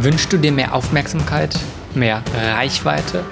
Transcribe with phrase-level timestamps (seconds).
[0.00, 1.58] Wünschst du dir mehr Aufmerksamkeit,
[1.94, 2.22] mehr
[2.54, 3.24] Reichweite?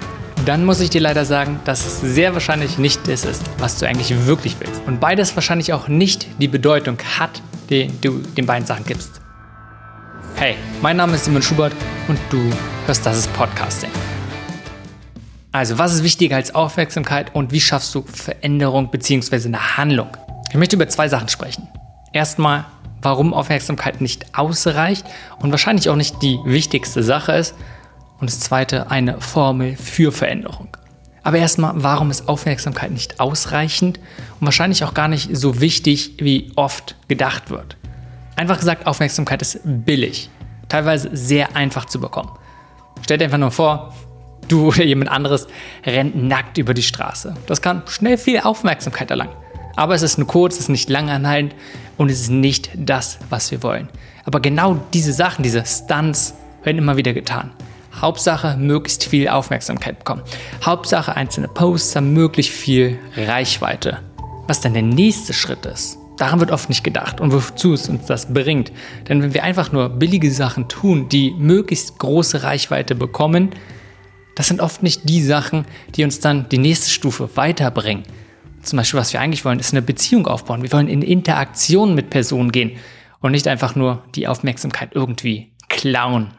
[0.46, 3.87] Dann muss ich dir leider sagen, dass es sehr wahrscheinlich nicht das ist, was du
[3.87, 4.80] eigentlich wirklich willst.
[4.87, 9.21] Und beides wahrscheinlich auch nicht die Bedeutung hat, die du den beiden Sachen gibst.
[10.37, 11.73] Hey, mein Name ist Simon Schubert
[12.09, 12.50] und du
[12.87, 13.91] hörst Das ist Podcasting.
[15.53, 19.46] Also, was ist wichtiger als Aufmerksamkeit und wie schaffst du Veränderung bzw.
[19.46, 20.17] eine Handlung?
[20.51, 21.69] Ich möchte über zwei Sachen sprechen.
[22.12, 22.65] Erstmal,
[23.05, 25.07] warum Aufmerksamkeit nicht ausreicht
[25.39, 27.54] und wahrscheinlich auch nicht die wichtigste Sache ist.
[28.18, 30.77] Und das zweite, eine Formel für Veränderung.
[31.22, 33.98] Aber erstmal, warum ist Aufmerksamkeit nicht ausreichend
[34.41, 37.77] und wahrscheinlich auch gar nicht so wichtig, wie oft gedacht wird.
[38.36, 40.30] Einfach gesagt, Aufmerksamkeit ist billig,
[40.69, 42.30] teilweise sehr einfach zu bekommen.
[43.02, 43.94] Stell dir einfach nur vor,
[44.48, 45.47] du oder jemand anderes
[45.84, 47.34] rennt nackt über die Straße.
[47.47, 49.44] Das kann schnell viel Aufmerksamkeit erlangen.
[49.77, 51.55] Aber es ist nur kurz, es ist nicht lang anhaltend
[51.97, 53.89] und es ist nicht das, was wir wollen.
[54.25, 57.50] Aber genau diese Sachen, diese Stunts werden immer wieder getan.
[57.95, 60.22] Hauptsache möglichst viel Aufmerksamkeit bekommen.
[60.64, 63.98] Hauptsache einzelne Posts haben möglichst viel Reichweite.
[64.47, 68.06] Was dann der nächste Schritt ist, daran wird oft nicht gedacht und wozu es uns
[68.06, 68.72] das bringt.
[69.09, 73.50] Denn wenn wir einfach nur billige Sachen tun, die möglichst große Reichweite bekommen,
[74.34, 78.03] das sind oft nicht die Sachen, die uns dann die nächste Stufe weiterbringen
[78.64, 80.62] zum Beispiel, was wir eigentlich wollen, ist eine Beziehung aufbauen.
[80.62, 82.78] Wir wollen in Interaktion mit Personen gehen
[83.20, 86.34] und nicht einfach nur die Aufmerksamkeit irgendwie klauen.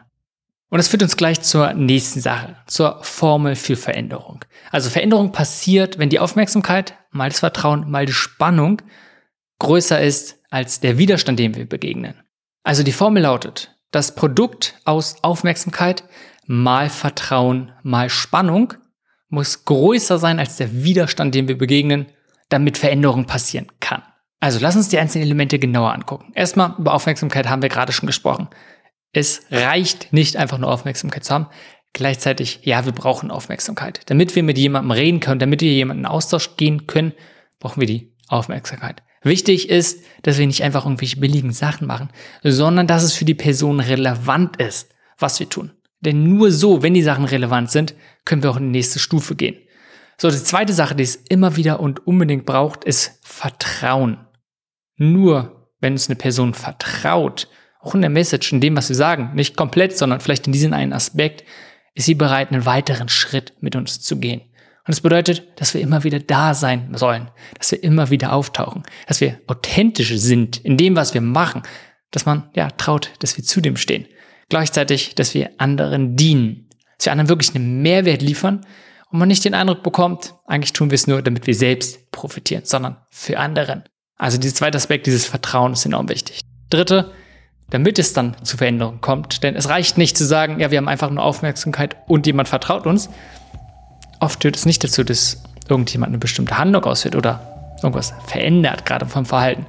[0.68, 4.44] Und das führt uns gleich zur nächsten Sache, zur Formel für Veränderung.
[4.72, 8.82] Also Veränderung passiert, wenn die Aufmerksamkeit, mal das Vertrauen, mal die Spannung
[9.58, 12.14] größer ist als der Widerstand, dem wir begegnen.
[12.62, 16.04] Also die Formel lautet, das Produkt aus Aufmerksamkeit
[16.46, 18.74] mal Vertrauen mal Spannung
[19.28, 22.06] muss größer sein als der Widerstand, dem wir begegnen
[22.48, 24.02] damit Veränderung passieren kann.
[24.40, 26.32] Also lass uns die einzelnen Elemente genauer angucken.
[26.34, 28.48] Erstmal über Aufmerksamkeit haben wir gerade schon gesprochen.
[29.12, 31.46] Es reicht nicht einfach nur Aufmerksamkeit zu haben.
[31.92, 34.00] Gleichzeitig, ja, wir brauchen Aufmerksamkeit.
[34.06, 37.14] Damit wir mit jemandem reden können, damit wir jemanden in Austausch gehen können,
[37.58, 39.02] brauchen wir die Aufmerksamkeit.
[39.22, 42.10] Wichtig ist, dass wir nicht einfach irgendwelche billigen Sachen machen,
[42.42, 45.72] sondern dass es für die Person relevant ist, was wir tun.
[46.00, 47.94] Denn nur so, wenn die Sachen relevant sind,
[48.24, 49.56] können wir auch in die nächste Stufe gehen.
[50.18, 54.26] So, die zweite Sache, die es immer wieder und unbedingt braucht, ist Vertrauen.
[54.96, 57.48] Nur wenn uns eine Person vertraut,
[57.80, 60.72] auch in der Message, in dem, was wir sagen, nicht komplett, sondern vielleicht in diesem
[60.72, 61.44] einen Aspekt,
[61.94, 64.40] ist sie bereit, einen weiteren Schritt mit uns zu gehen.
[64.40, 68.84] Und das bedeutet, dass wir immer wieder da sein sollen, dass wir immer wieder auftauchen,
[69.06, 71.62] dass wir authentisch sind in dem, was wir machen,
[72.10, 74.06] dass man ja traut, dass wir zu dem stehen.
[74.48, 78.64] Gleichzeitig, dass wir anderen dienen, dass wir anderen wirklich einen Mehrwert liefern,
[79.16, 82.66] und man nicht den Eindruck bekommt, eigentlich tun wir es nur, damit wir selbst profitieren,
[82.66, 83.82] sondern für anderen.
[84.18, 86.42] Also dieser zweite Aspekt, dieses Vertrauen ist enorm wichtig.
[86.68, 87.12] Dritte,
[87.70, 90.88] damit es dann zu Veränderungen kommt, denn es reicht nicht zu sagen, ja, wir haben
[90.88, 93.08] einfach nur Aufmerksamkeit und jemand vertraut uns.
[94.20, 99.06] Oft führt es nicht dazu, dass irgendjemand eine bestimmte Handlung ausführt oder irgendwas verändert, gerade
[99.06, 99.64] vom Verhalten.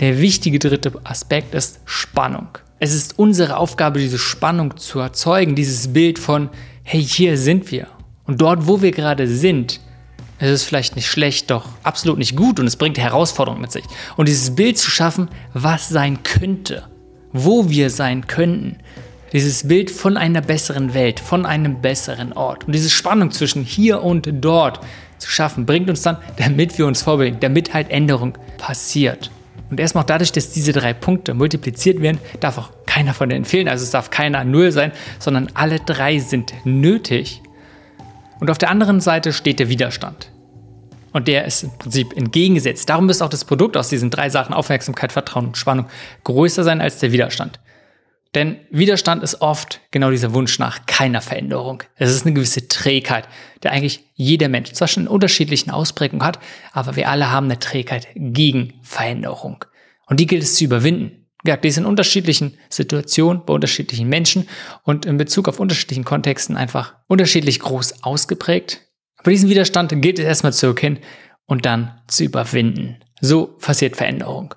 [0.00, 2.48] Der wichtige dritte Aspekt ist Spannung.
[2.80, 6.50] Es ist unsere Aufgabe, diese Spannung zu erzeugen, dieses Bild von,
[6.82, 7.86] hey, hier sind wir
[8.28, 9.80] und dort, wo wir gerade sind,
[10.38, 13.84] es ist vielleicht nicht schlecht, doch absolut nicht gut und es bringt Herausforderungen mit sich.
[14.16, 16.84] Und dieses Bild zu schaffen, was sein könnte,
[17.32, 18.76] wo wir sein könnten,
[19.32, 24.02] dieses Bild von einer besseren Welt, von einem besseren Ort und diese Spannung zwischen hier
[24.02, 24.80] und dort
[25.18, 29.30] zu schaffen, bringt uns dann, damit wir uns vorbewegen, damit halt Änderung passiert.
[29.70, 33.68] Und erstmal dadurch, dass diese drei Punkte multipliziert werden, darf auch keiner von denen fehlen.
[33.68, 37.42] Also es darf keiner null sein, sondern alle drei sind nötig,
[38.40, 40.32] und auf der anderen Seite steht der Widerstand.
[41.12, 42.88] Und der ist im Prinzip entgegengesetzt.
[42.88, 45.86] Darum müsste auch das Produkt aus diesen drei Sachen Aufmerksamkeit, Vertrauen und Spannung
[46.24, 47.60] größer sein als der Widerstand.
[48.34, 51.82] Denn Widerstand ist oft genau dieser Wunsch nach keiner Veränderung.
[51.96, 53.26] Es ist eine gewisse Trägheit,
[53.62, 56.38] der eigentlich jeder Mensch zwar schon in unterschiedlichen Ausprägungen hat,
[56.72, 59.64] aber wir alle haben eine Trägheit gegen Veränderung.
[60.06, 64.48] Und die gilt es zu überwinden ja, die sind in unterschiedlichen Situationen, bei unterschiedlichen Menschen
[64.82, 68.82] und in Bezug auf unterschiedlichen Kontexten einfach unterschiedlich groß ausgeprägt.
[69.18, 70.98] Aber diesen Widerstand gilt es erstmal zu erkennen
[71.46, 72.98] und dann zu überwinden.
[73.20, 74.54] So passiert Veränderung.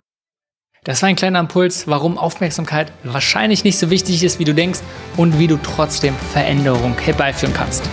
[0.83, 4.79] Das war ein kleiner Impuls, warum Aufmerksamkeit wahrscheinlich nicht so wichtig ist, wie du denkst
[5.15, 7.87] und wie du trotzdem Veränderung herbeiführen kannst.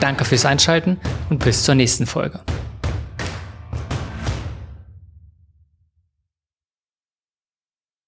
[0.00, 0.98] Danke fürs Einschalten
[1.30, 2.40] und bis zur nächsten Folge.